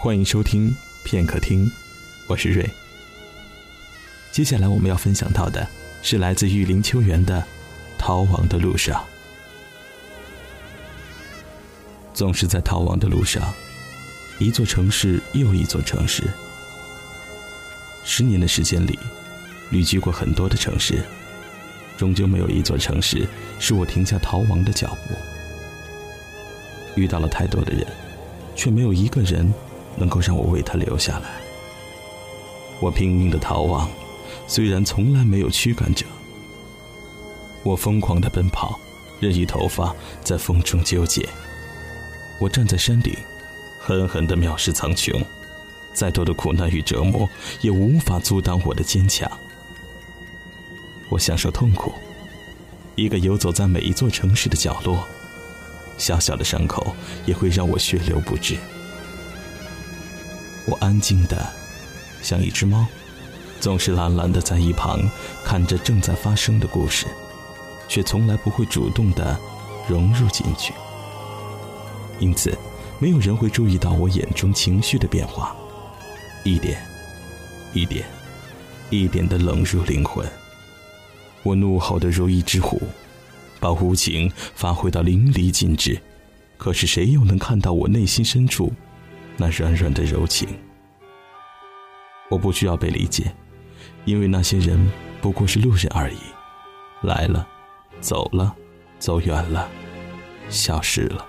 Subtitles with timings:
[0.00, 1.68] 欢迎收听片刻听，
[2.28, 2.64] 我是瑞。
[4.30, 5.66] 接下来我们要分享到的
[6.02, 7.40] 是来自玉林秋园的
[7.98, 8.94] 《逃亡的路上》。
[12.14, 13.52] 总是在逃亡的路上，
[14.38, 16.22] 一座城市又一座城市。
[18.04, 18.96] 十年的时间里，
[19.70, 21.02] 旅居过很多的城市，
[21.96, 23.26] 终究没有一座城市
[23.58, 25.14] 是我停下逃亡的脚步。
[26.94, 27.84] 遇到了太多的人，
[28.54, 29.52] 却没有一个人。
[29.98, 31.28] 能够让我为他留下来。
[32.80, 33.90] 我拼命的逃亡，
[34.46, 36.06] 虽然从来没有驱赶者。
[37.64, 38.78] 我疯狂的奔跑，
[39.20, 41.28] 任意头发在风中纠结。
[42.40, 43.12] 我站在山顶，
[43.80, 45.20] 狠狠的藐视苍穹，
[45.92, 47.28] 再多的苦难与折磨
[47.60, 49.30] 也无法阻挡我的坚强。
[51.08, 51.92] 我享受痛苦，
[52.94, 55.04] 一个游走在每一座城市的角落，
[55.98, 56.94] 小小的伤口
[57.26, 58.56] 也会让我血流不止。
[60.68, 61.50] 我安静的，
[62.22, 62.84] 像一只猫，
[63.58, 65.00] 总是懒懒的在一旁
[65.42, 67.06] 看着正在发生的故事，
[67.88, 69.38] 却从来不会主动的
[69.88, 70.74] 融入进去。
[72.18, 72.54] 因此，
[72.98, 75.56] 没有人会注意到我眼中情绪的变化，
[76.44, 76.84] 一点，
[77.72, 78.04] 一点，
[78.90, 80.26] 一点的冷入灵魂。
[81.42, 82.82] 我怒吼的如一只虎，
[83.58, 85.98] 把无情发挥到淋漓尽致。
[86.58, 88.70] 可是谁又能看到我内心深处？
[89.40, 90.48] 那软软的柔情，
[92.28, 93.32] 我不需要被理解，
[94.04, 94.90] 因为那些人
[95.22, 96.18] 不过是路人而已，
[97.02, 97.46] 来了，
[98.00, 98.52] 走了，
[98.98, 99.68] 走远了，
[100.48, 101.24] 消失了。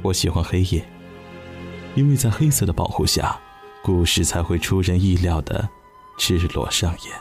[0.00, 0.82] 我喜欢黑夜，
[1.94, 3.38] 因为在黑色的保护下，
[3.82, 5.68] 故事才会出人意料的
[6.16, 7.12] 赤裸上演，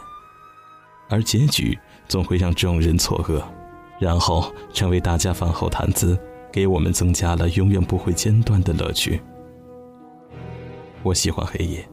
[1.10, 3.44] 而结局总会让众人错愕，
[4.00, 6.18] 然后成为大家饭后谈资。
[6.54, 9.20] 给我们增加了永远不会间断的乐趣。
[11.02, 11.84] 我喜欢黑夜，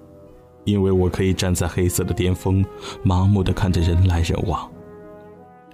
[0.65, 2.63] 因为我可以站在黑色的巅峰，
[3.03, 4.71] 麻木的看着人来人往，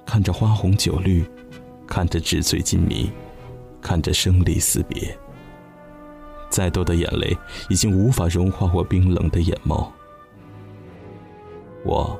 [0.06, 1.25] 看着花红酒绿，
[1.84, 3.10] 看着纸醉金迷，
[3.82, 5.19] 看着生离死别。
[6.48, 7.36] 再多的眼泪
[7.69, 9.84] 已经无法融化我冰冷的眼眸。
[11.84, 12.19] 我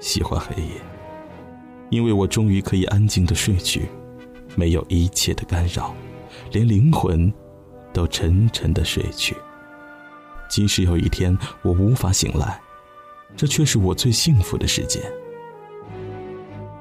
[0.00, 0.72] 喜欢黑夜，
[1.90, 3.88] 因为我终于可以安静的睡去，
[4.58, 5.94] 没有一切的干扰。
[6.50, 7.32] 连灵魂
[7.92, 9.36] 都沉沉的睡去。
[10.48, 12.60] 即使有一天我无法醒来，
[13.36, 15.00] 这却是我最幸福的时间。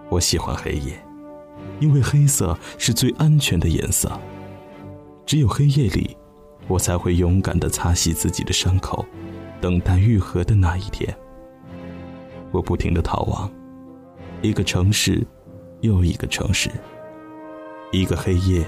[0.10, 1.00] 我喜欢黑夜，
[1.80, 4.12] 因为黑色是最安全的颜色。
[5.26, 6.16] 只有黑夜里，
[6.68, 9.06] 我才会勇敢的擦洗自己的伤口，
[9.60, 11.16] 等待愈合的那一天。
[12.52, 13.52] 我不停的逃亡，
[14.42, 15.28] 一个城市，
[15.82, 16.72] 又一个城市，
[17.92, 18.66] 一个黑夜。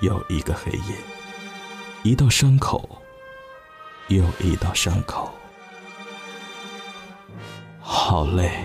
[0.00, 0.94] 又一个黑夜，
[2.02, 2.86] 一道伤口，
[4.08, 5.30] 又一道伤口，
[7.80, 8.62] 好累。